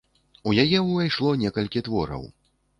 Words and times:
У 0.51 0.53
яе 0.63 0.79
ўвайшло 0.87 1.35
некалькі 1.45 1.87
твораў. 1.91 2.29